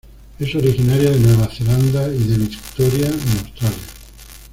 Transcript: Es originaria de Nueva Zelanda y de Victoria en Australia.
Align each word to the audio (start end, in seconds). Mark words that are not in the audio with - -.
Es 0.39 0.55
originaria 0.55 1.11
de 1.11 1.19
Nueva 1.19 1.47
Zelanda 1.55 2.07
y 2.07 2.17
de 2.23 2.37
Victoria 2.39 3.05
en 3.05 3.37
Australia. 3.39 3.83